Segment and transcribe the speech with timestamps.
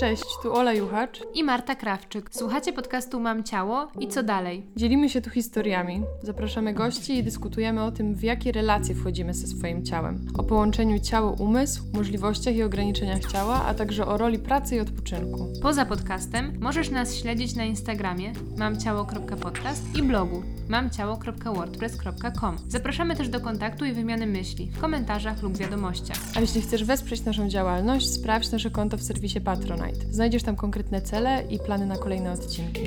[0.00, 1.22] Cześć, tu Ola Juchacz.
[1.34, 2.30] i Marta Krawczyk.
[2.30, 4.66] Słuchacie podcastu Mam Ciało i co dalej?
[4.76, 9.46] Dzielimy się tu historiami, zapraszamy gości i dyskutujemy o tym, w jakie relacje wchodzimy ze
[9.46, 10.26] swoim ciałem.
[10.38, 15.48] O połączeniu ciało-umysł, możliwościach i ograniczeniach ciała, a także o roli pracy i odpoczynku.
[15.62, 22.56] Poza podcastem możesz nas śledzić na Instagramie mamciało.podcast i blogu mamciało.wordpress.com.
[22.68, 26.18] Zapraszamy też do kontaktu i wymiany myśli w komentarzach lub wiadomościach.
[26.36, 29.85] A jeśli chcesz wesprzeć naszą działalność, sprawdź nasze konto w serwisie Patronite.
[29.94, 32.82] Znajdziesz tam konkretne cele i plany na kolejne odcinki.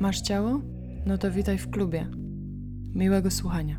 [0.00, 0.60] Masz ciało?
[1.06, 2.06] No to witaj w klubie.
[2.94, 3.78] Miłego słuchania.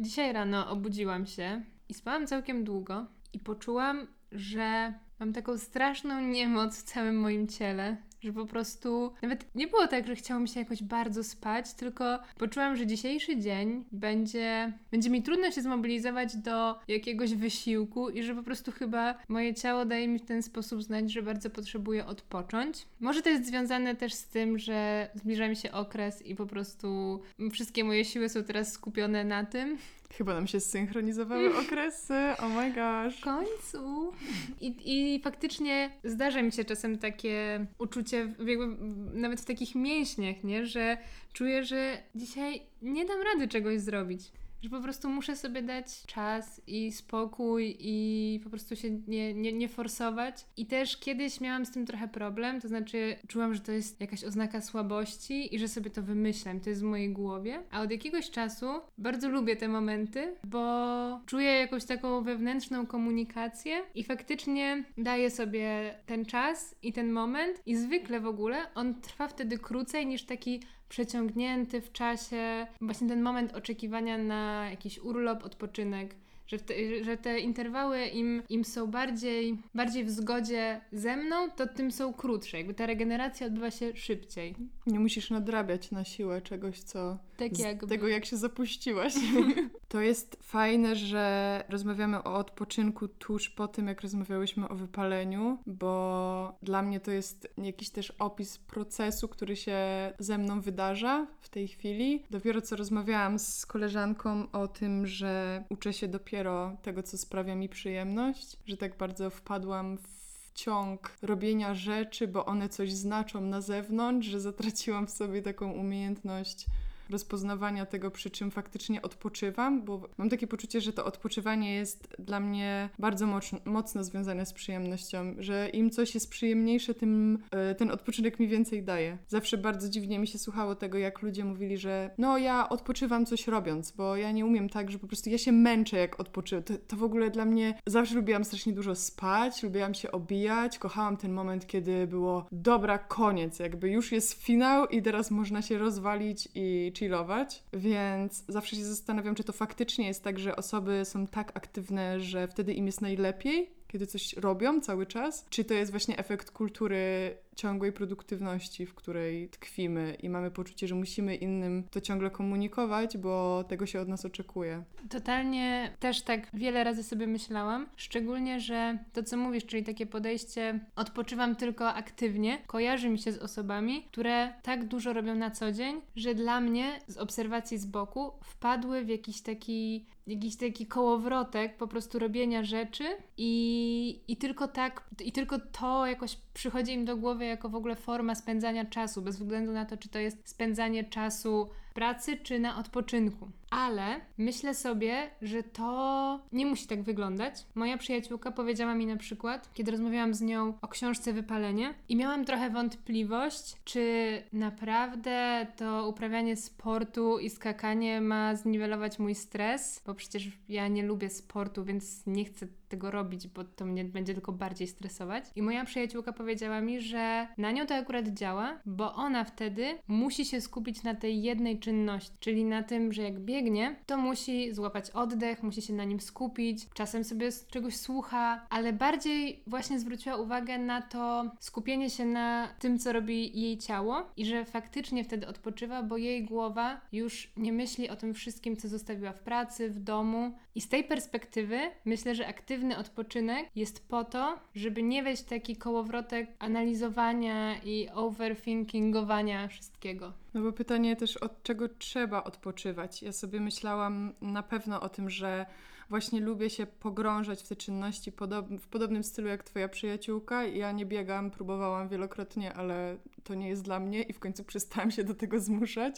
[0.00, 6.78] Dzisiaj rano obudziłam się i spałam całkiem długo i poczułam, że mam taką straszną niemoc
[6.78, 10.60] w całym moim ciele, że po prostu nawet nie było tak, że chciało mi się
[10.60, 16.78] jakoś bardzo spać, tylko poczułam, że dzisiejszy dzień będzie, będzie mi trudno się zmobilizować do
[16.88, 21.12] jakiegoś wysiłku i że po prostu chyba moje ciało daje mi w ten sposób znać,
[21.12, 22.86] że bardzo potrzebuję odpocząć.
[23.00, 27.20] Może to jest związane też z tym, że zbliża mi się okres i po prostu
[27.52, 29.78] wszystkie moje siły są teraz skupione na tym,
[30.16, 32.14] Chyba nam się zsynchronizowały okresy.
[32.38, 33.20] Oh my gosh.
[33.20, 34.12] W końcu.
[34.60, 38.76] I, I faktycznie zdarza mi się czasem takie uczucie, jakby
[39.12, 40.66] nawet w takich mięśniach, nie?
[40.66, 40.98] że
[41.32, 44.22] czuję, że dzisiaj nie dam rady czegoś zrobić.
[44.62, 49.52] Że po prostu muszę sobie dać czas i spokój i po prostu się nie, nie,
[49.52, 50.46] nie forsować.
[50.56, 54.24] I też kiedyś miałam z tym trochę problem, to znaczy czułam, że to jest jakaś
[54.24, 57.62] oznaka słabości i że sobie to wymyślam, to jest w mojej głowie.
[57.70, 58.66] A od jakiegoś czasu
[58.98, 66.24] bardzo lubię te momenty, bo czuję jakąś taką wewnętrzną komunikację i faktycznie daję sobie ten
[66.24, 71.80] czas i ten moment i zwykle w ogóle on trwa wtedy krócej niż taki przeciągnięty
[71.80, 76.14] w czasie, właśnie ten moment oczekiwania na jakiś urlop, odpoczynek.
[76.46, 81.66] Że, te, że te interwały im, im są bardziej, bardziej w zgodzie ze mną, to
[81.66, 82.56] tym są krótsze.
[82.58, 84.54] Jakby ta regeneracja odbywa się szybciej.
[84.86, 87.86] Nie musisz nadrabiać na siłę czegoś, co Tak z jakby.
[87.86, 89.14] tego, jak się zapuściłaś.
[89.88, 96.58] to jest fajne, że rozmawiamy o odpoczynku tuż po tym, jak rozmawiałyśmy o wypaleniu, bo
[96.62, 99.78] dla mnie to jest jakiś też opis procesu, który się
[100.18, 102.24] ze mną wydarza w tej chwili.
[102.30, 107.68] Dopiero co rozmawiałam z koleżanką o tym, że uczę się dopiero tego, co sprawia mi
[107.68, 114.28] przyjemność, że tak bardzo wpadłam w ciąg robienia rzeczy, bo one coś znaczą na zewnątrz,
[114.28, 116.66] że zatraciłam w sobie taką umiejętność
[117.10, 122.40] rozpoznawania tego, przy czym faktycznie odpoczywam, bo mam takie poczucie, że to odpoczywanie jest dla
[122.40, 127.90] mnie bardzo mocno, mocno związane z przyjemnością, że im coś jest przyjemniejsze, tym e, ten
[127.90, 129.18] odpoczynek mi więcej daje.
[129.28, 133.46] Zawsze bardzo dziwnie mi się słuchało tego, jak ludzie mówili, że no ja odpoczywam coś
[133.46, 136.64] robiąc, bo ja nie umiem tak, że po prostu ja się męczę jak odpoczywam.
[136.64, 141.16] To, to w ogóle dla mnie, zawsze lubiłam strasznie dużo spać, lubiłam się obijać, kochałam
[141.16, 146.48] ten moment, kiedy było dobra, koniec, jakby już jest finał i teraz można się rozwalić
[146.54, 151.56] i chillować, więc zawsze się zastanawiam, czy to faktycznie jest tak, że osoby są tak
[151.56, 156.18] aktywne, że wtedy im jest najlepiej, kiedy coś robią cały czas, czy to jest właśnie
[156.18, 162.30] efekt kultury ciągłej produktywności, w której tkwimy i mamy poczucie, że musimy innym to ciągle
[162.30, 164.84] komunikować, bo tego się od nas oczekuje.
[165.10, 170.80] Totalnie też tak wiele razy sobie myślałam, szczególnie, że to co mówisz, czyli takie podejście
[170.96, 176.00] odpoczywam tylko aktywnie, kojarzy mi się z osobami, które tak dużo robią na co dzień,
[176.16, 181.88] że dla mnie z obserwacji z boku wpadły w jakiś taki jakiś taki kołowrotek po
[181.88, 183.04] prostu robienia rzeczy
[183.36, 187.96] i, i tylko tak, i tylko to jakoś przychodzi im do głowy jako w ogóle
[187.96, 192.78] forma spędzania czasu, bez względu na to, czy to jest spędzanie czasu pracy, czy na
[192.78, 193.48] odpoczynku.
[193.70, 197.66] Ale myślę sobie, że to nie musi tak wyglądać.
[197.74, 202.44] Moja przyjaciółka powiedziała mi na przykład, kiedy rozmawiałam z nią o książce Wypalenie, i miałam
[202.44, 210.48] trochę wątpliwość, czy naprawdę to uprawianie sportu i skakanie ma zniwelować mój stres, bo przecież
[210.68, 214.88] ja nie lubię sportu, więc nie chcę tego robić, bo to mnie będzie tylko bardziej
[214.88, 215.44] stresować.
[215.56, 220.44] I moja przyjaciółka powiedziała mi, że na nią to akurat działa, bo ona wtedy musi
[220.44, 223.59] się skupić na tej jednej czynności, czyli na tym, że jak biegnie,
[224.06, 229.62] to musi złapać oddech, musi się na nim skupić, czasem sobie czegoś słucha, ale bardziej
[229.66, 234.64] właśnie zwróciła uwagę na to skupienie się na tym, co robi jej ciało i że
[234.64, 239.40] faktycznie wtedy odpoczywa, bo jej głowa już nie myśli o tym wszystkim, co zostawiła w
[239.40, 240.52] pracy, w domu.
[240.74, 245.48] I z tej perspektywy myślę, że aktywny odpoczynek jest po to, żeby nie wejść w
[245.48, 250.32] taki kołowrotek analizowania i overthinkingowania wszystkiego.
[250.54, 253.22] No bo pytanie też od czego trzeba odpoczywać.
[253.22, 255.66] Ja sobie myślałam na pewno o tym, że
[256.10, 258.32] właśnie lubię się pogrążać w te czynności
[258.80, 260.64] w podobnym stylu jak twoja przyjaciółka.
[260.64, 265.10] Ja nie biegam, próbowałam wielokrotnie, ale to nie jest dla mnie i w końcu przestałam
[265.10, 266.16] się do tego zmuszać.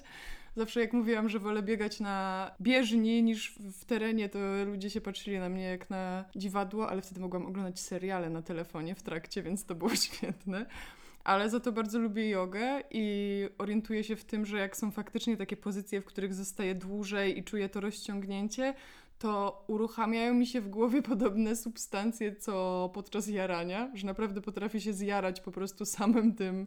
[0.57, 5.39] Zawsze jak mówiłam, że wolę biegać na bieżni niż w terenie, to ludzie się patrzyli
[5.39, 9.65] na mnie jak na dziwadło, ale wtedy mogłam oglądać seriale na telefonie w trakcie, więc
[9.65, 10.67] to było świetne.
[11.25, 15.37] Ale za to bardzo lubię jogę i orientuję się w tym, że jak są faktycznie
[15.37, 18.75] takie pozycje, w których zostaję dłużej i czuję to rozciągnięcie,
[19.19, 24.93] to uruchamiają mi się w głowie podobne substancje, co podczas jarania, że naprawdę potrafię się
[24.93, 26.67] zjarać po prostu samym tym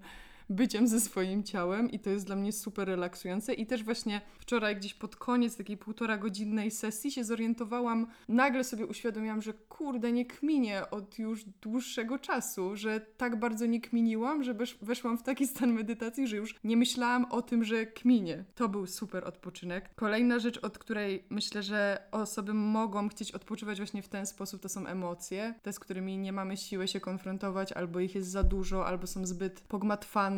[0.50, 3.54] byciem ze swoim ciałem i to jest dla mnie super relaksujące.
[3.54, 8.86] I też właśnie wczoraj gdzieś pod koniec takiej półtora godzinnej sesji się zorientowałam, nagle sobie
[8.86, 14.56] uświadomiłam, że kurde, nie kminię od już dłuższego czasu, że tak bardzo nie kminiłam, że
[14.82, 18.46] weszłam w taki stan medytacji, że już nie myślałam o tym, że kminię.
[18.56, 19.90] To był super odpoczynek.
[19.96, 24.70] Kolejna rzecz, od której myślę, że osoby mogą chcieć odpoczywać właśnie w ten sposób, to
[24.70, 28.86] są emocje, te, z którymi nie mamy siły się konfrontować, albo ich jest za dużo,
[28.88, 30.35] albo są zbyt pogmatwane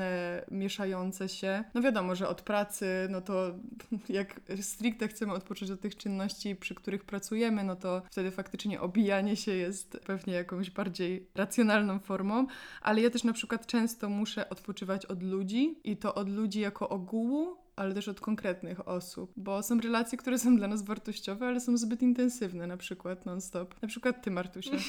[0.52, 1.64] mieszające się.
[1.74, 3.54] No wiadomo, że od pracy, no to
[4.10, 9.36] jak stricte chcemy odpocząć od tych czynności, przy których pracujemy, no to wtedy faktycznie obijanie
[9.36, 12.48] się jest pewnie jakąś bardziej racjonalną formą,
[12.82, 16.90] ale ja też na przykład często muszę odpoczywać od ludzi i to od ludzi jako
[16.90, 21.60] ogółu, ale też od konkretnych osób, bo są relacje, które są dla nas wartościowe, ale
[21.60, 23.82] są zbyt intensywne, na przykład non-stop.
[23.82, 24.72] Na przykład ty, Martusia.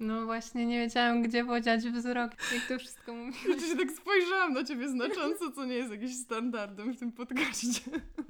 [0.00, 3.42] No właśnie, nie wiedziałam, gdzie podziać wzrok, jak to wszystko mówisz.
[3.42, 7.80] Rzeczywiście tak spojrzałam na ciebie znacząco, co nie jest jakimś standardem w tym podcaście.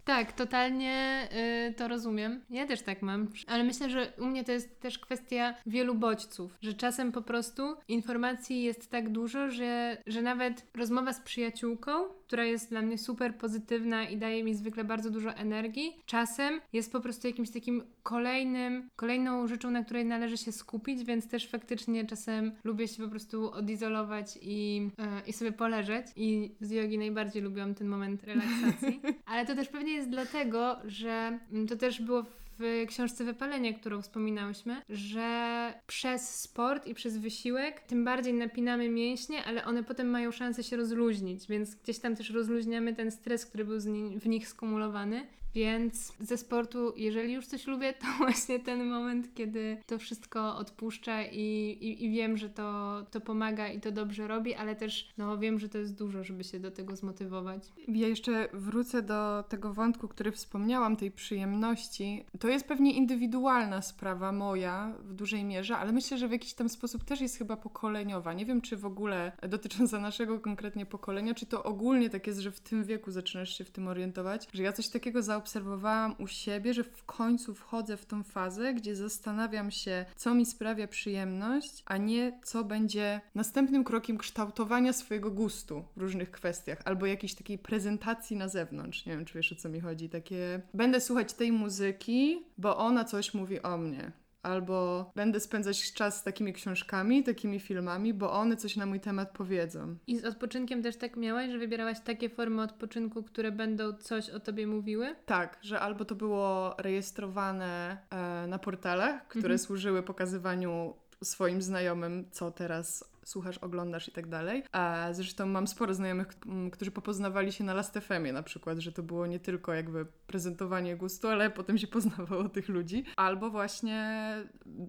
[0.05, 1.29] Tak, totalnie
[1.69, 2.41] y, to rozumiem.
[2.51, 6.57] Ja też tak mam, ale myślę, że u mnie to jest też kwestia wielu bodźców,
[6.63, 12.45] że czasem po prostu informacji jest tak dużo, że, że nawet rozmowa z przyjaciółką, która
[12.45, 17.01] jest dla mnie super pozytywna i daje mi zwykle bardzo dużo energii, czasem jest po
[17.01, 22.53] prostu jakimś takim kolejnym, kolejną rzeczą, na której należy się skupić, więc też faktycznie czasem
[22.65, 26.07] lubię się po prostu odizolować i, yy, i sobie poleżeć.
[26.17, 29.01] I z jogi najbardziej lubiłam ten moment relaksacji,
[29.31, 32.40] ale to też pewnie jest dlatego, że mm, to też było w
[32.89, 39.65] książce Wypalenie, którą wspominałyśmy, że przez sport i przez wysiłek tym bardziej napinamy mięśnie, ale
[39.65, 43.81] one potem mają szansę się rozluźnić, więc gdzieś tam też rozluźniamy ten stres, który był
[44.17, 45.27] w nich skumulowany.
[45.55, 51.23] Więc ze sportu, jeżeli już coś lubię, to właśnie ten moment, kiedy to wszystko odpuszcza
[51.23, 51.39] i,
[51.81, 55.59] i, i, wiem, że to, to pomaga i to dobrze robi, ale też no, wiem,
[55.59, 57.63] że to jest dużo, żeby się do tego zmotywować.
[57.89, 62.25] Ja jeszcze wrócę do tego wątku, który wspomniałam, tej przyjemności.
[62.41, 66.69] To jest pewnie indywidualna sprawa moja w dużej mierze, ale myślę, że w jakiś tam
[66.69, 68.33] sposób też jest chyba pokoleniowa.
[68.33, 72.51] Nie wiem, czy w ogóle dotycząca naszego konkretnie pokolenia, czy to ogólnie tak jest, że
[72.51, 76.27] w tym wieku zaczynasz się w tym orientować, że ja coś takiego za zaobserwowałam u
[76.27, 81.83] siebie, że w końcu wchodzę w tą fazę, gdzie zastanawiam się, co mi sprawia przyjemność,
[81.87, 87.59] a nie co będzie następnym krokiem kształtowania swojego gustu w różnych kwestiach, albo jakiejś takiej
[87.59, 89.07] prezentacji na zewnątrz.
[89.07, 90.09] Nie wiem, czy wiesz o co mi chodzi.
[90.09, 96.21] Takie, będę słuchać tej muzyki, bo ona coś mówi o mnie albo będę spędzać czas
[96.21, 99.97] z takimi książkami, takimi filmami, bo one coś na mój temat powiedzą.
[100.07, 104.41] I z odpoczynkiem też tak miałaś, że wybierałaś takie formy odpoczynku, które będą coś o
[104.41, 105.17] tobie mówiły?
[105.27, 109.59] Tak, że albo to było rejestrowane e, na portalach, które mhm.
[109.59, 110.95] służyły pokazywaniu
[111.25, 114.65] swoim znajomym, co teraz słuchasz, oglądasz i tak dalej.
[114.73, 116.29] A zresztą mam sporo znajomych,
[116.73, 120.97] którzy popoznawali się na Last FM na przykład, że to było nie tylko jakby prezentowanie
[120.97, 123.05] gustu, ale potem się poznawało tych ludzi.
[123.17, 124.21] Albo właśnie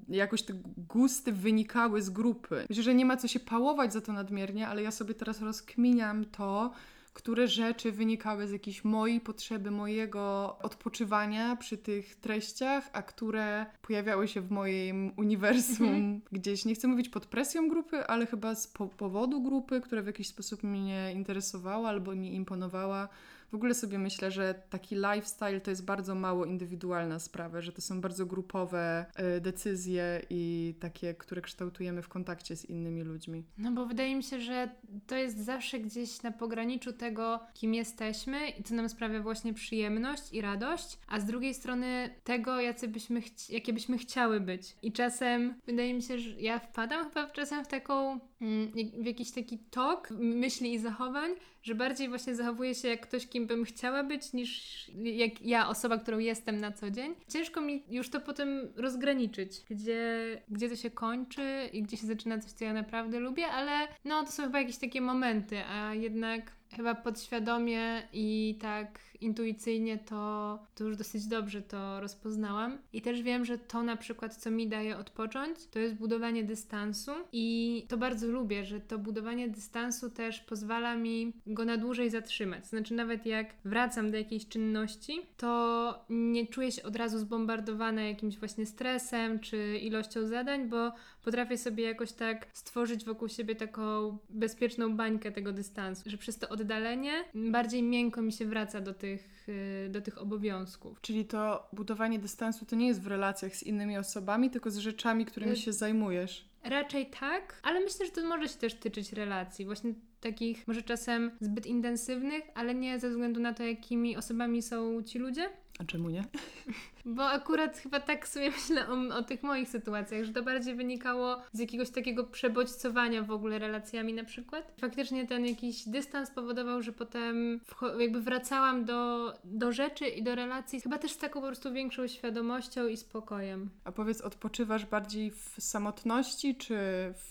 [0.10, 2.66] jakoś te gusty wynikały z grupy.
[2.70, 6.26] Myślę, że nie ma co się pałować za to nadmiernie, ale ja sobie teraz rozkminiam
[6.26, 6.72] to,
[7.14, 14.28] które rzeczy wynikały z jakiejś mojej potrzeby, mojego odpoczywania przy tych treściach, a które pojawiały
[14.28, 16.22] się w moim uniwersum mhm.
[16.32, 20.08] gdzieś, nie chcę mówić pod presją grupy, ale chyba z po powodu grupy, która w
[20.08, 23.10] jakiś sposób mnie interesowała albo mi imponowała.
[23.52, 27.82] W ogóle sobie myślę, że taki lifestyle to jest bardzo mało indywidualna sprawa, że to
[27.82, 29.06] są bardzo grupowe
[29.38, 33.44] y, decyzje i takie, które kształtujemy w kontakcie z innymi ludźmi.
[33.58, 34.70] No bo wydaje mi się, że
[35.08, 40.34] to jest zawsze gdzieś na pograniczu tego, kim jesteśmy i co nam sprawia właśnie przyjemność
[40.34, 44.76] i radość, a z drugiej strony tego, jacy byśmy jakie byśmy chciały być.
[44.82, 49.32] I czasem wydaje mi się, że ja wpadam chyba czasem w taką, mm, w jakiś
[49.32, 51.32] taki tok myśli i zachowań,
[51.64, 55.98] że bardziej właśnie zachowuję się jak ktoś, kim bym chciała być, niż jak ja, osoba,
[55.98, 57.16] którą jestem na co dzień.
[57.28, 62.40] Ciężko mi już to potem rozgraniczyć, gdzie, gdzie to się kończy i gdzie się zaczyna
[62.40, 66.61] coś, co ja naprawdę lubię, ale no to są chyba jakieś takie momenty, a jednak
[66.76, 72.78] chyba podświadomie i tak intuicyjnie to, to już dosyć dobrze to rozpoznałam.
[72.94, 77.12] I też wiem, że to na przykład, co mi daje odpocząć, to jest budowanie dystansu
[77.32, 82.68] i to bardzo lubię, że to budowanie dystansu też pozwala mi go na dłużej zatrzymać.
[82.68, 88.38] Znaczy nawet jak wracam do jakiejś czynności, to nie czuję się od razu zbombardowana jakimś
[88.38, 90.92] właśnie stresem czy ilością zadań, bo
[91.24, 96.50] potrafię sobie jakoś tak stworzyć wokół siebie taką bezpieczną bańkę tego dystansu, że przez to
[96.50, 101.02] oddalenie bardziej miękko mi się wraca do tych, y, do tych obowiązków.
[101.02, 105.26] Czyli to budowanie dystansu to nie jest w relacjach z innymi osobami, tylko z rzeczami,
[105.26, 106.52] którymi Y- się zajmujesz.
[106.64, 111.32] Raczej tak, ale myślę, że to może się też tyczyć relacji, właśnie takich może czasem
[111.42, 115.50] zbyt intensywnych, ale nie ze względu na to, jakimi osobami są ci ludzie.
[115.80, 116.24] A czemu nie?
[117.06, 121.42] Bo akurat chyba tak sobie myślę o, o tych moich sytuacjach, że to bardziej wynikało
[121.54, 124.74] z jakiegoś takiego przebodźcowania w ogóle relacjami na przykład.
[124.82, 127.60] Faktycznie ten jakiś dystans powodował, że potem
[128.00, 132.08] jakby wracałam do, do rzeczy i do relacji, chyba też z taką po prostu większą
[132.08, 133.70] świadomością i spokojem.
[133.84, 136.78] A powiedz, odpoczywasz bardziej w samotności czy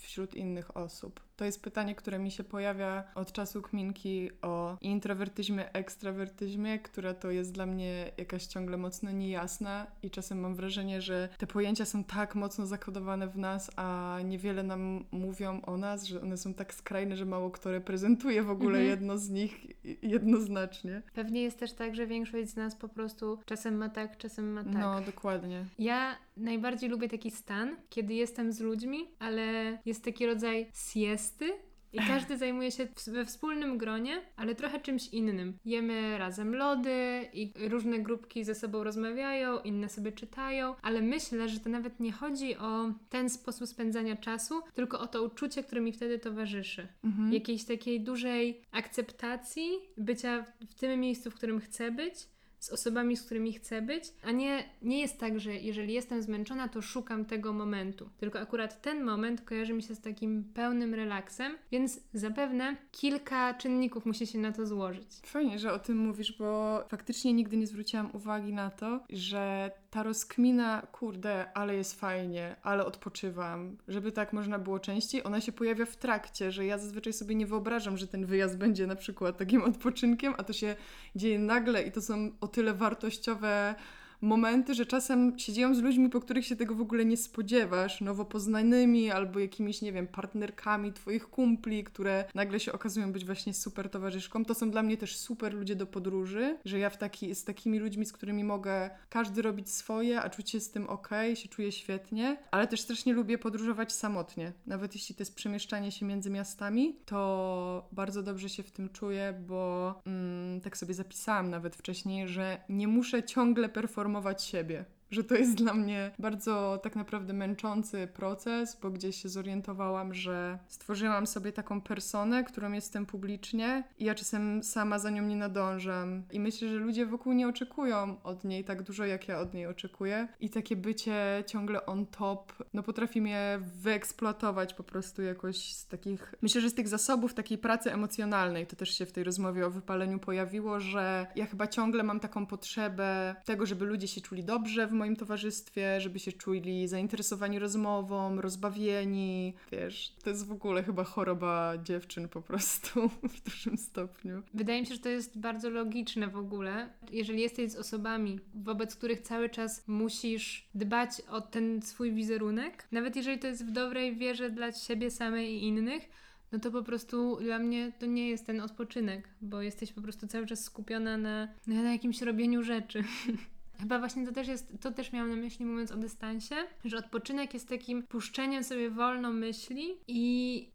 [0.01, 1.19] wśród innych osób?
[1.41, 7.31] To jest pytanie, które mi się pojawia od czasu kminki o introwertyzmie, ekstrawertyzmie, która to
[7.31, 9.60] jest dla mnie jakaś ciągle mocno niejasna
[10.03, 14.63] i czasem mam wrażenie, że te pojęcia są tak mocno zakodowane w nas, a niewiele
[14.63, 18.79] nam mówią o nas, że one są tak skrajne, że mało kto reprezentuje w ogóle
[18.79, 18.89] Mhm.
[18.89, 19.67] jedno z nich
[20.01, 21.01] jednoznacznie.
[21.13, 24.63] Pewnie jest też tak, że większość z nas po prostu czasem ma tak, czasem ma
[24.63, 24.73] tak.
[24.73, 25.65] No, dokładnie.
[25.79, 31.53] Ja najbardziej lubię taki stan, kiedy jestem z ludźmi, ale jest taki rodzaj siesty.
[31.93, 35.57] I każdy zajmuje się we wspólnym gronie, ale trochę czymś innym.
[35.65, 41.59] Jemy razem lody i różne grupki ze sobą rozmawiają, inne sobie czytają, ale myślę, że
[41.59, 45.91] to nawet nie chodzi o ten sposób spędzania czasu, tylko o to uczucie, które mi
[45.91, 46.87] wtedy towarzyszy.
[47.03, 47.33] Mhm.
[47.33, 52.15] Jakiejś takiej dużej akceptacji bycia w tym miejscu, w którym chcę być,
[52.61, 56.67] z osobami, z którymi chcę być, a nie, nie jest tak, że jeżeli jestem zmęczona,
[56.67, 58.09] to szukam tego momentu.
[58.17, 64.05] Tylko akurat ten moment kojarzy mi się z takim pełnym relaksem, więc zapewne kilka czynników
[64.05, 65.07] musi się na to złożyć.
[65.25, 70.03] Fajnie, że o tym mówisz, bo faktycznie nigdy nie zwróciłam uwagi na to, że ta
[70.03, 75.85] rozkmina, kurde, ale jest fajnie, ale odpoczywam, żeby tak można było częściej, ona się pojawia
[75.85, 79.61] w trakcie, że ja zazwyczaj sobie nie wyobrażam, że ten wyjazd będzie na przykład takim
[79.63, 80.75] odpoczynkiem, a to się
[81.15, 83.75] dzieje nagle i to są o tyle wartościowe
[84.21, 88.01] momenty, że czasem się dzieją z ludźmi, po których się tego w ogóle nie spodziewasz,
[88.01, 93.53] nowo poznanymi albo jakimiś, nie wiem, partnerkami twoich kumpli, które nagle się okazują być właśnie
[93.53, 94.45] super towarzyszką.
[94.45, 97.79] To są dla mnie też super ludzie do podróży, że ja w taki, z takimi
[97.79, 101.71] ludźmi, z którymi mogę każdy robić swoje, a czuć się z tym ok, się czuję
[101.71, 104.53] świetnie, ale też strasznie lubię podróżować samotnie.
[104.67, 109.33] Nawet jeśli to jest przemieszczanie się między miastami, to bardzo dobrze się w tym czuję,
[109.47, 114.10] bo mm, tak sobie zapisałam nawet wcześniej, że nie muszę ciągle performować
[114.41, 114.85] siebie.
[115.11, 120.59] Że to jest dla mnie bardzo tak naprawdę męczący proces, bo gdzieś się zorientowałam, że
[120.67, 126.23] stworzyłam sobie taką personę, którą jestem publicznie i ja czasem sama za nią nie nadążam.
[126.31, 129.67] I myślę, że ludzie wokół nie oczekują od niej tak dużo, jak ja od niej
[129.67, 130.27] oczekuję.
[130.39, 136.35] I takie bycie ciągle on top, no potrafi mnie wyeksploatować po prostu jakoś z takich,
[136.41, 139.69] myślę, że z tych zasobów takiej pracy emocjonalnej, to też się w tej rozmowie o
[139.69, 144.87] wypaleniu pojawiło, że ja chyba ciągle mam taką potrzebę tego, żeby ludzie się czuli dobrze
[144.87, 149.53] w moim towarzystwie, żeby się czuli zainteresowani rozmową, rozbawieni.
[149.71, 154.43] Wiesz, to jest w ogóle chyba choroba dziewczyn po prostu w dużym stopniu.
[154.53, 156.89] Wydaje mi się, że to jest bardzo logiczne w ogóle.
[157.11, 163.15] Jeżeli jesteś z osobami, wobec których cały czas musisz dbać o ten swój wizerunek, nawet
[163.15, 166.09] jeżeli to jest w dobrej wierze dla siebie samej i innych,
[166.51, 170.27] no to po prostu dla mnie to nie jest ten odpoczynek, bo jesteś po prostu
[170.27, 173.03] cały czas skupiona na, na jakimś robieniu rzeczy.
[173.81, 177.53] Chyba właśnie to też jest, to też miałam na myśli mówiąc o dystansie, że odpoczynek
[177.53, 180.69] jest takim puszczeniem sobie wolno myśli i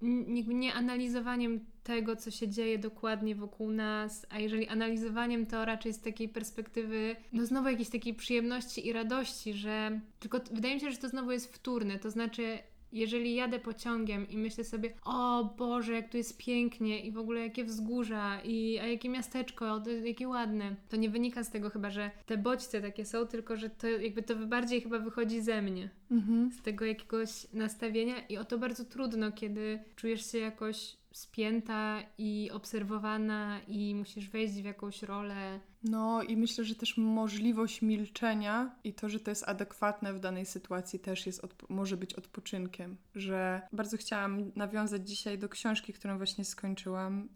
[0.47, 6.01] nie analizowaniem tego, co się dzieje dokładnie wokół nas, a jeżeli analizowaniem, to raczej z
[6.01, 10.99] takiej perspektywy, no znowu jakiejś takiej przyjemności i radości, że tylko wydaje mi się, że
[10.99, 12.59] to znowu jest wtórne, to znaczy
[12.93, 17.41] jeżeli jadę pociągiem i myślę sobie, o Boże, jak tu jest pięknie i w ogóle
[17.41, 21.91] jakie wzgórza i a jakie miasteczko, to, jakie ładne, to nie wynika z tego chyba,
[21.91, 25.91] że te bodźce takie są, tylko że to jakby to bardziej chyba wychodzi ze mnie,
[26.11, 26.51] Mhm.
[26.53, 32.51] z tego jakiegoś nastawienia i o to bardzo trudno, kiedy czujesz się jakoś spięta i
[32.53, 35.61] obserwowana i musisz wejść w jakąś rolę.
[35.83, 40.47] No i myślę, że też możliwość milczenia i to, że to jest adekwatne w danej
[40.47, 42.97] sytuacji też jest może być odpoczynkiem.
[43.15, 47.29] Że bardzo chciałam nawiązać dzisiaj do książki, którą właśnie skończyłam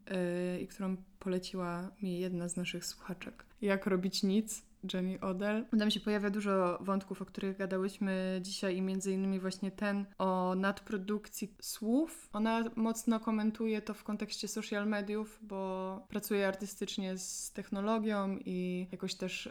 [0.55, 3.45] yy, i którą poleciła mi jedna z naszych słuchaczek.
[3.63, 5.65] Jak robić nic Jenny Odell.
[5.79, 10.55] Tam się pojawia dużo wątków, o których gadałyśmy dzisiaj i między innymi właśnie ten o
[10.57, 12.29] nadprodukcji słów.
[12.33, 19.15] Ona mocno komentuje to w kontekście social mediów, bo pracuje artystycznie z technologią i jakoś
[19.15, 19.51] też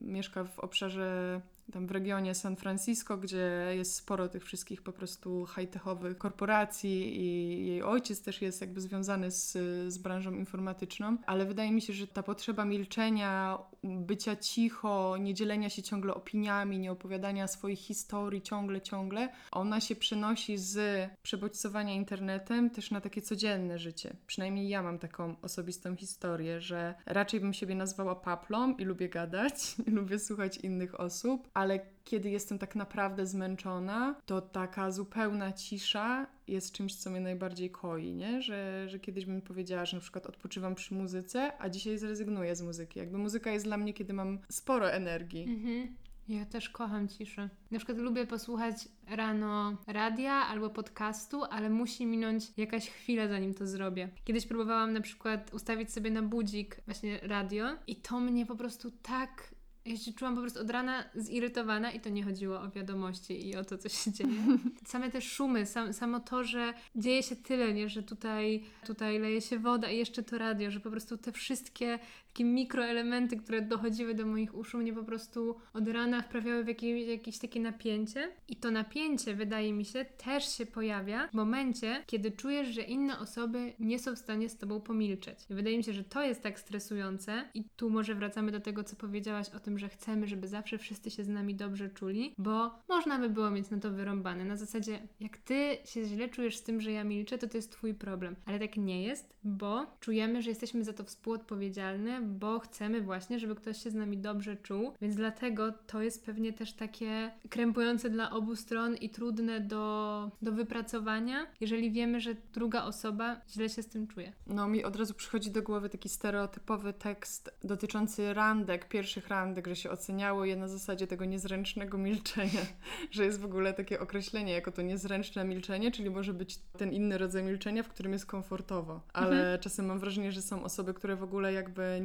[0.00, 1.40] yy, mieszka w obszarze
[1.72, 7.66] tam w regionie San Francisco, gdzie jest sporo tych wszystkich po prostu high-techowych korporacji i
[7.66, 9.52] jej ojciec też jest jakby związany z,
[9.92, 15.70] z branżą informatyczną, ale wydaje mi się, że ta potrzeba milczenia, bycia cicho, nie dzielenia
[15.70, 22.70] się ciągle opiniami, nie opowiadania swoich historii ciągle, ciągle, ona się przenosi z przebodźcowania internetem
[22.70, 24.16] też na takie codzienne życie.
[24.26, 29.74] Przynajmniej ja mam taką osobistą historię, że raczej bym siebie nazwała paplą i lubię gadać,
[29.86, 36.72] lubię słuchać innych osób, ale kiedy jestem tak naprawdę zmęczona, to taka zupełna cisza jest
[36.72, 38.42] czymś, co mnie najbardziej koi, nie?
[38.42, 42.62] Że, że kiedyś bym powiedziała, że na przykład odpoczywam przy muzyce, a dzisiaj zrezygnuję z
[42.62, 42.98] muzyki.
[42.98, 45.42] Jakby muzyka jest dla mnie, kiedy mam sporo energii.
[45.42, 45.96] Mhm.
[46.28, 47.48] Ja też kocham ciszę.
[47.70, 53.66] Na przykład lubię posłuchać rano radia albo podcastu, ale musi minąć jakaś chwila, zanim to
[53.66, 54.08] zrobię.
[54.24, 58.90] Kiedyś próbowałam na przykład ustawić sobie na budzik właśnie radio i to mnie po prostu
[58.90, 59.57] tak
[59.88, 63.56] ja się czułam po prostu od rana zirytowana i to nie chodziło o wiadomości i
[63.56, 64.30] o to, co się dzieje.
[64.86, 67.88] Same te szumy, sam, samo to, że dzieje się tyle, nie?
[67.88, 71.98] że tutaj, tutaj leje się woda i jeszcze to radio, że po prostu te wszystkie
[72.38, 77.08] takie mikroelementy, które dochodziły do moich uszu, mnie po prostu od rana wprawiały w jakieś,
[77.08, 78.28] jakieś takie napięcie.
[78.48, 83.18] I to napięcie, wydaje mi się, też się pojawia w momencie, kiedy czujesz, że inne
[83.18, 85.38] osoby nie są w stanie z tobą pomilczeć.
[85.50, 87.44] I wydaje mi się, że to jest tak stresujące.
[87.54, 91.10] I tu może wracamy do tego, co powiedziałaś o tym, że chcemy, żeby zawsze wszyscy
[91.10, 94.44] się z nami dobrze czuli, bo można by było mieć na to wyrąbane.
[94.44, 97.72] Na zasadzie, jak ty się źle czujesz z tym, że ja milczę, to to jest
[97.72, 98.36] twój problem.
[98.46, 103.54] Ale tak nie jest, bo czujemy, że jesteśmy za to współodpowiedzialne, bo chcemy właśnie, żeby
[103.54, 108.30] ktoś się z nami dobrze czuł, więc dlatego to jest pewnie też takie krępujące dla
[108.30, 113.88] obu stron i trudne do, do wypracowania, jeżeli wiemy, że druga osoba źle się z
[113.88, 114.32] tym czuje.
[114.46, 119.76] No mi od razu przychodzi do głowy taki stereotypowy tekst dotyczący randek, pierwszych randek, że
[119.76, 122.60] się oceniało je na zasadzie tego niezręcznego milczenia,
[123.10, 127.18] że jest w ogóle takie określenie jako to niezręczne milczenie, czyli może być ten inny
[127.18, 129.60] rodzaj milczenia, w którym jest komfortowo, ale mhm.
[129.60, 132.00] czasem mam wrażenie, że są osoby, które w ogóle jakby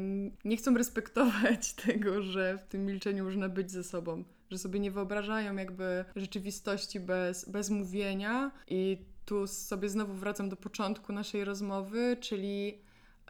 [0.45, 4.91] nie chcą respektować tego, że w tym milczeniu można być ze sobą, że sobie nie
[4.91, 8.51] wyobrażają jakby rzeczywistości bez, bez mówienia.
[8.67, 12.77] I tu sobie znowu wracam do początku naszej rozmowy, czyli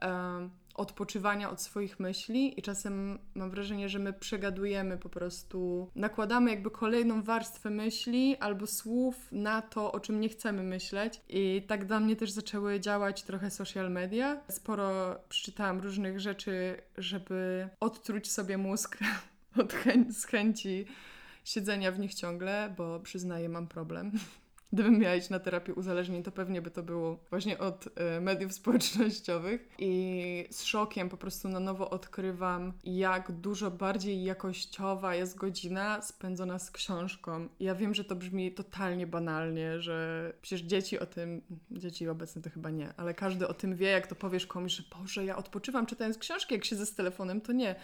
[0.02, 6.50] um, odpoczywania od swoich myśli i czasem mam wrażenie, że my przegadujemy po prostu, nakładamy
[6.50, 11.86] jakby kolejną warstwę myśli albo słów na to, o czym nie chcemy myśleć i tak
[11.86, 14.42] dla mnie też zaczęły działać trochę social media.
[14.50, 18.98] Sporo przeczytałam różnych rzeczy, żeby odtruć sobie mózg
[19.62, 20.86] od chę z chęci
[21.44, 24.12] siedzenia w nich ciągle, bo przyznaję, mam problem.
[24.74, 28.54] Gdybym miała iść na terapię uzależnień, to pewnie by to było właśnie od y, mediów
[28.64, 29.70] społecznościowych.
[29.80, 36.60] I z szokiem po prostu na nowo odkrywam, jak dużo bardziej jakościowa jest godzina spędzona
[36.60, 37.48] z książką.
[37.60, 42.50] Ja wiem, że to brzmi totalnie banalnie, że przecież dzieci o tym, dzieci obecne to
[42.50, 45.86] chyba nie, ale każdy o tym wie, jak to powiesz komuś, że Boże, ja odpoczywam
[45.86, 47.76] czytając książki, jak siedzę z telefonem, to nie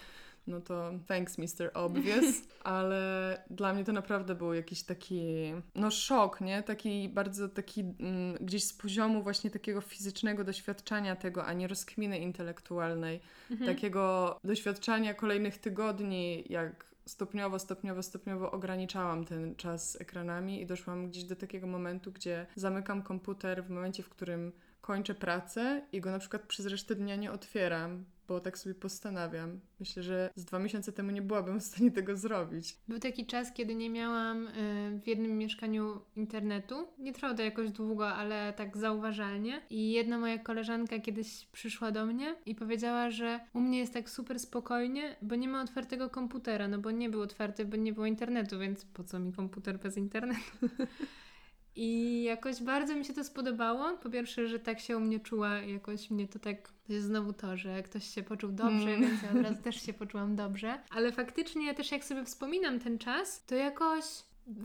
[0.47, 1.71] no to thanks Mr.
[1.73, 2.25] Obvious,
[2.63, 6.63] ale dla mnie to naprawdę był jakiś taki, no szok, nie?
[6.63, 12.19] Taki bardzo taki mm, gdzieś z poziomu właśnie takiego fizycznego doświadczenia tego, a nie rozkminy
[12.19, 13.19] intelektualnej,
[13.51, 13.75] mhm.
[13.75, 21.07] takiego doświadczania kolejnych tygodni, jak stopniowo, stopniowo, stopniowo ograniczałam ten czas z ekranami i doszłam
[21.07, 26.11] gdzieś do takiego momentu, gdzie zamykam komputer w momencie, w którym kończę pracę i go
[26.11, 29.59] na przykład przez resztę dnia nie otwieram, bo tak sobie postanawiam.
[29.79, 32.77] Myślę, że z dwa miesiące temu nie byłabym w stanie tego zrobić.
[32.87, 36.87] Był taki czas, kiedy nie miałam y, w jednym mieszkaniu internetu.
[36.97, 39.61] Nie trwało to jakoś długo, ale tak zauważalnie.
[39.69, 44.09] I jedna moja koleżanka kiedyś przyszła do mnie i powiedziała, że u mnie jest tak
[44.09, 48.05] super spokojnie, bo nie ma otwartego komputera, no bo nie był otwarty, bo nie było
[48.05, 50.41] internetu, więc po co mi komputer bez internetu?
[51.75, 53.97] I jakoś bardzo mi się to spodobało.
[53.97, 57.33] Po pierwsze, że tak się u mnie czuła, jakoś mnie to tak, to jest znowu
[57.33, 59.01] to, że ktoś się poczuł dobrze, mm.
[59.01, 60.81] więc ja od razu też się poczułam dobrze.
[60.89, 64.03] Ale faktycznie też jak sobie wspominam ten czas, to jakoś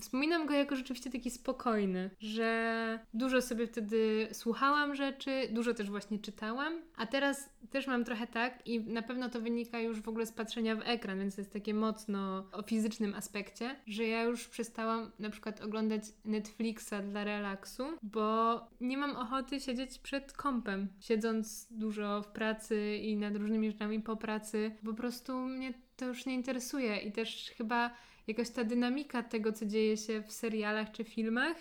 [0.00, 6.18] wspominam go jako rzeczywiście taki spokojny, że dużo sobie wtedy słuchałam rzeczy, dużo też właśnie
[6.18, 10.26] czytałam, a teraz też mam trochę tak i na pewno to wynika już w ogóle
[10.26, 14.48] z patrzenia w ekran, więc to jest takie mocno o fizycznym aspekcie, że ja już
[14.48, 21.66] przestałam na przykład oglądać Netflixa dla relaksu, bo nie mam ochoty siedzieć przed kompem, siedząc
[21.70, 24.70] dużo w pracy i nad różnymi rzeczami po pracy.
[24.84, 27.90] Po prostu mnie to już nie interesuje i też chyba
[28.26, 31.56] jakaś ta dynamika tego, co dzieje się w serialach czy filmach.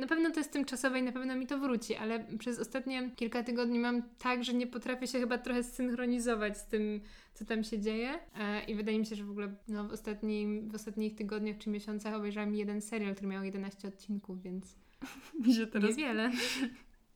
[0.00, 3.42] Na pewno to jest tymczasowe i na pewno mi to wróci, ale przez ostatnie kilka
[3.42, 7.00] tygodni mam tak, że nie potrafię się chyba trochę synchronizować z tym,
[7.34, 8.18] co tam się dzieje.
[8.38, 11.70] E, I wydaje mi się, że w ogóle no, w, ostatnim, w ostatnich tygodniach czy
[11.70, 14.76] miesiącach obejrzałam jeden serial, który miał 11 odcinków, więc
[15.46, 15.90] mi się teraz...
[15.90, 16.30] niewiele.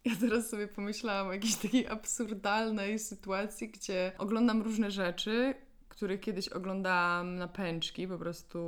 [0.05, 5.55] Ja teraz sobie pomyślałam o jakiejś takiej absurdalnej sytuacji, gdzie oglądam różne rzeczy,
[5.97, 8.59] który kiedyś oglądałam na pęczki, po prostu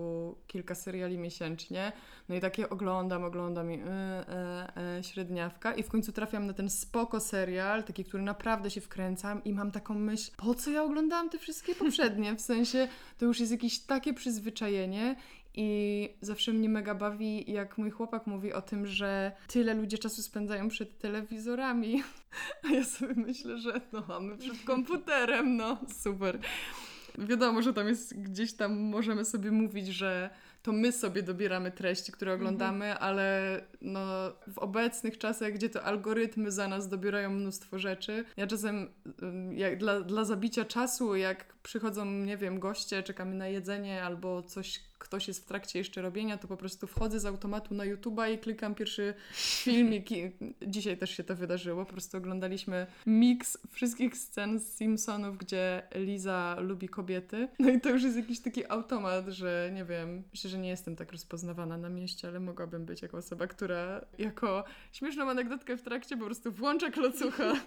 [0.47, 1.93] kilka seriali miesięcznie.
[2.29, 5.75] No i takie oglądam, oglądam i yy, yy, yy, średniawka.
[5.75, 9.71] I w końcu trafiam na ten spoko serial, taki, który naprawdę się wkręcam i mam
[9.71, 12.35] taką myśl, po co ja oglądałam te wszystkie poprzednie?
[12.35, 15.17] W sensie, to już jest jakieś takie przyzwyczajenie
[15.57, 20.23] i zawsze mnie mega bawi, jak mój chłopak mówi o tym, że tyle ludzie czasu
[20.23, 22.03] spędzają przed telewizorami.
[22.65, 26.39] A ja sobie myślę, że no mamy przed komputerem, no super.
[27.19, 30.31] Wiadomo, że tam jest gdzieś tam możemy sobie mówić, że
[30.63, 32.47] to my sobie dobieramy treści, które mhm.
[32.47, 33.05] oglądamy, mhm.
[33.05, 34.01] ale no,
[34.47, 38.89] w obecnych czasach, gdzie to algorytmy za nas dobierają mnóstwo rzeczy, ja czasem
[39.53, 44.81] jak dla, dla zabicia czasu, jak przychodzą, nie wiem, goście, czekamy na jedzenie albo coś
[44.99, 48.39] ktoś jest w trakcie jeszcze robienia, to po prostu wchodzę z automatu na YouTube'a i
[48.39, 50.13] klikam pierwszy filmik.
[50.13, 50.33] I
[50.67, 51.85] dzisiaj też się to wydarzyło.
[51.85, 57.49] Po prostu oglądaliśmy miks wszystkich scen z Simpsonów, gdzie Liza lubi kobiety.
[57.59, 60.97] No i to już jest jakiś taki automat, że nie wiem, myślę, że nie jestem
[60.97, 66.17] tak rozpoznawana na mieście, ale mogłabym być jako osoba, która jako śmieszną anegdotkę w trakcie
[66.17, 67.53] po prostu włącza klocucha.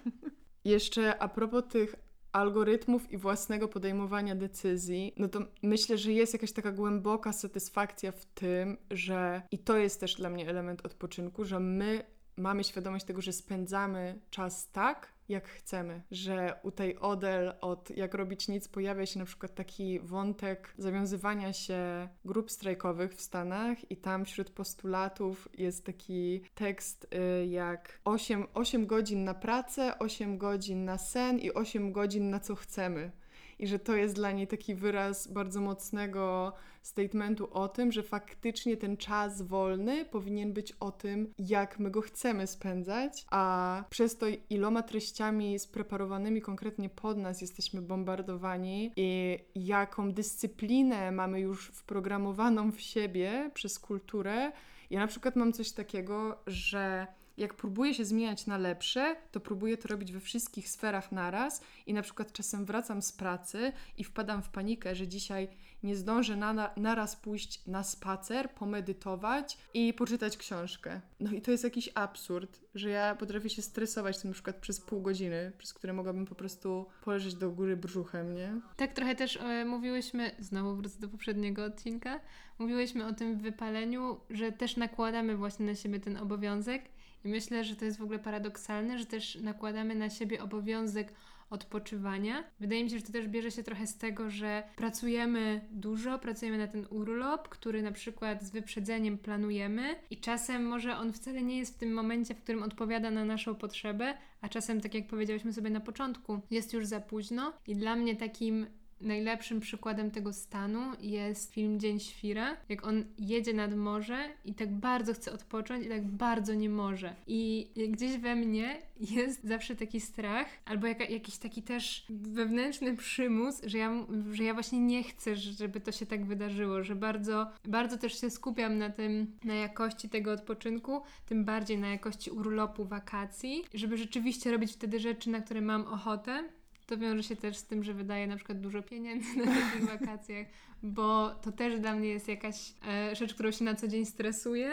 [0.65, 1.95] Jeszcze a propos tych
[2.31, 8.25] algorytmów i własnego podejmowania decyzji, no to myślę, że jest jakaś taka głęboka satysfakcja w
[8.25, 12.03] tym, że i to jest też dla mnie element odpoczynku, że my
[12.39, 18.13] mamy świadomość tego, że spędzamy czas tak, jak chcemy, że u tej Odel od Jak
[18.13, 23.97] robić nic pojawia się na przykład taki wątek zawiązywania się grup strajkowych w Stanach i
[23.97, 30.85] tam wśród postulatów jest taki tekst y, jak 8, 8 godzin na pracę, 8 godzin
[30.85, 33.11] na sen i 8 godzin na co chcemy
[33.59, 38.77] i że to jest dla niej taki wyraz bardzo mocnego statementu o tym, że faktycznie
[38.77, 44.25] ten czas wolny powinien być o tym, jak my go chcemy spędzać, a przez to
[44.49, 52.81] iloma treściami spreparowanymi konkretnie pod nas jesteśmy bombardowani i jaką dyscyplinę mamy już wprogramowaną w
[52.81, 54.51] siebie przez kulturę.
[54.89, 57.07] Ja na przykład mam coś takiego, że
[57.39, 61.93] jak próbuję się zmieniać na lepsze, to próbuję to robić we wszystkich sferach naraz i
[61.93, 65.47] na przykład czasem wracam z pracy i wpadam w panikę, że dzisiaj
[65.83, 71.01] nie zdążę na, naraz pójść na spacer, pomedytować i poczytać książkę.
[71.19, 74.81] No i to jest jakiś absurd, że ja potrafię się stresować tym na przykład przez
[74.81, 78.61] pół godziny, przez które mogłabym po prostu poleżeć do góry brzuchem, nie?
[78.75, 82.19] Tak trochę też e, mówiłyśmy, znowu wrócę do poprzedniego odcinka,
[82.59, 86.83] mówiłyśmy o tym wypaleniu, że też nakładamy właśnie na siebie ten obowiązek
[87.25, 91.13] i myślę, że to jest w ogóle paradoksalne, że też nakładamy na siebie obowiązek
[91.49, 92.43] odpoczywania.
[92.59, 96.57] Wydaje mi się, że to też bierze się trochę z tego, że pracujemy dużo, pracujemy
[96.57, 101.57] na ten urlop, który na przykład z wyprzedzeniem planujemy i czasem może on wcale nie
[101.57, 105.53] jest w tym momencie, w którym odpowiada na naszą potrzebę, a czasem, tak jak powiedziałyśmy
[105.53, 108.65] sobie na początku, jest już za późno i dla mnie takim
[109.01, 114.71] Najlepszym przykładem tego stanu jest film Dzień Świra, jak on jedzie nad morze i tak
[114.71, 117.15] bardzo chce odpocząć i tak bardzo nie może.
[117.27, 123.61] I gdzieś we mnie jest zawsze taki strach, albo jak, jakiś taki też wewnętrzny przymus,
[123.63, 127.97] że ja, że ja właśnie nie chcę, żeby to się tak wydarzyło, że bardzo, bardzo
[127.97, 133.63] też się skupiam na tym, na jakości tego odpoczynku, tym bardziej na jakości urlopu, wakacji,
[133.73, 136.43] żeby rzeczywiście robić wtedy rzeczy, na które mam ochotę,
[136.89, 140.47] to wiąże się też z tym, że wydaję na przykład dużo pieniędzy na takich wakacjach,
[140.83, 144.71] bo to też dla mnie jest jakaś e, rzecz, którą się na co dzień stresuję,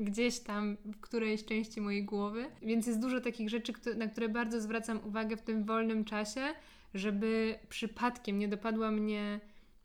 [0.00, 2.46] gdzieś tam w którejś części mojej głowy.
[2.62, 6.40] Więc jest dużo takich rzeczy, na które bardzo zwracam uwagę w tym wolnym czasie,
[6.94, 9.40] żeby przypadkiem nie dopadła mnie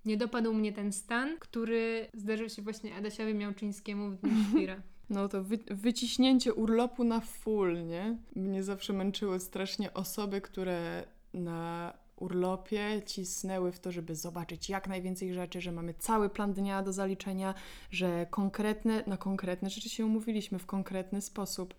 [0.06, 4.82] nie dopadł mnie ten stan, który zdarzył się właśnie Adasiowi Miałczyńskiemu w Dniu Świra.
[5.10, 8.18] No to wy wyciśnięcie urlopu na full, nie?
[8.36, 11.04] Mnie zawsze męczyły strasznie osoby, które
[11.38, 16.84] na urlopie cisnęły w to, żeby zobaczyć jak najwięcej rzeczy, że mamy cały plan dnia
[16.84, 17.54] do zaliczenia,
[17.92, 21.74] że konkretne, na konkretne rzeczy się umówiliśmy w konkretny sposób.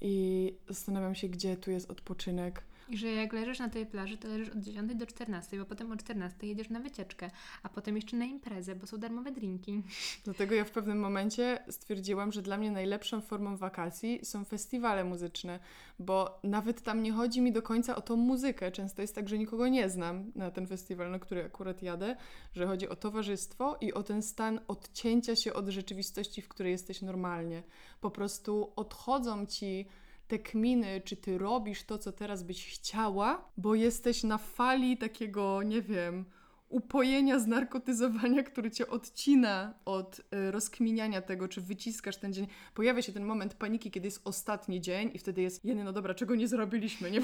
[0.00, 2.62] I zastanawiam się, gdzie tu jest odpoczynek.
[2.88, 5.92] I że jak leżysz na tej plaży, to leżysz od 10 do 14, bo potem
[5.92, 7.30] o 14 jedziesz na wycieczkę,
[7.62, 9.82] a potem jeszcze na imprezę, bo są darmowe drinki.
[10.24, 15.60] Dlatego ja w pewnym momencie stwierdziłam, że dla mnie najlepszą formą wakacji są festiwale muzyczne,
[15.98, 18.72] bo nawet tam nie chodzi mi do końca o tą muzykę.
[18.72, 22.16] Często jest tak, że nikogo nie znam na ten festiwal, na który akurat jadę,
[22.54, 27.02] że chodzi o towarzystwo i o ten stan odcięcia się od rzeczywistości, w której jesteś
[27.02, 27.62] normalnie.
[28.00, 29.86] Po prostu odchodzą ci
[30.28, 35.62] te kminy, czy ty robisz to, co teraz byś chciała, bo jesteś na fali takiego,
[35.62, 36.24] nie wiem,
[36.68, 42.46] upojenia, znarkotyzowania, który cię odcina od y, rozkminiania tego, czy wyciskasz ten dzień.
[42.74, 46.14] Pojawia się ten moment paniki, kiedy jest ostatni dzień i wtedy jest, jeny, no dobra,
[46.14, 47.20] czego nie zrobiliśmy, nie.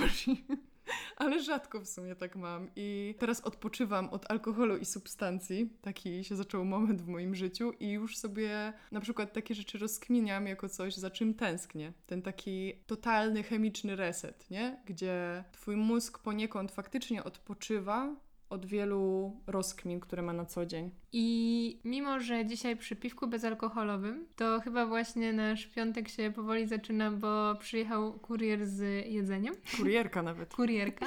[1.16, 2.68] Ale rzadko w sumie tak mam.
[2.76, 5.70] I teraz odpoczywam od alkoholu i substancji.
[5.82, 10.46] Taki się zaczął moment w moim życiu i już sobie na przykład takie rzeczy rozkminiam
[10.46, 11.92] jako coś, za czym tęsknię.
[12.06, 14.82] Ten taki totalny chemiczny reset, nie?
[14.86, 18.16] Gdzie twój mózg poniekąd faktycznie odpoczywa
[18.54, 20.90] od wielu rozkmin, które ma na co dzień.
[21.12, 27.10] I mimo, że dzisiaj przy piwku bezalkoholowym, to chyba właśnie nasz piątek się powoli zaczyna,
[27.10, 29.54] bo przyjechał kurier z jedzeniem.
[29.76, 30.54] Kurierka nawet.
[30.56, 31.06] Kurierka.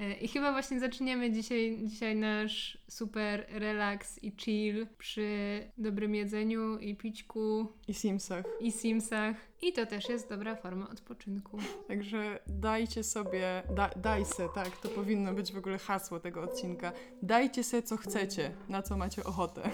[0.00, 6.78] E, I chyba właśnie zaczniemy dzisiaj, dzisiaj nasz super relaks i chill przy dobrym jedzeniu
[6.78, 8.44] i pićku I Simsach.
[8.60, 9.36] i simsach.
[9.62, 11.58] I to też jest dobra forma odpoczynku.
[11.88, 16.92] Także dajcie sobie, da, daj se, tak, to powinno być w ogóle hasło tego odcinka.
[17.22, 19.70] Dajcie se co chcecie, na co macie ochotę.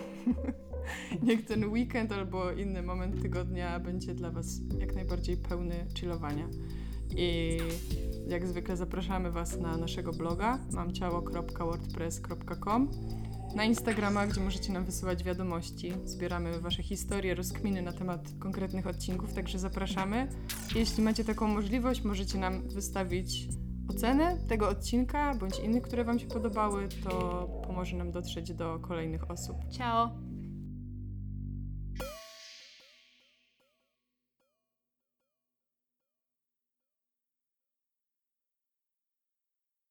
[1.23, 4.47] Niech ten weekend albo inny moment tygodnia będzie dla Was
[4.79, 6.49] jak najbardziej pełny chillowania.
[7.17, 7.59] I
[8.29, 12.91] jak zwykle zapraszamy Was na naszego bloga mamciało.wordpress.com
[13.55, 15.93] na Instagrama, gdzie możecie nam wysyłać wiadomości.
[16.05, 20.29] Zbieramy Wasze historie, rozkminy na temat konkretnych odcinków, także zapraszamy.
[20.75, 23.49] Jeśli macie taką możliwość, możecie nam wystawić
[23.89, 27.11] ocenę tego odcinka bądź innych, które Wam się podobały, to
[27.67, 29.57] pomoże nam dotrzeć do kolejnych osób.
[29.71, 30.32] Ciao!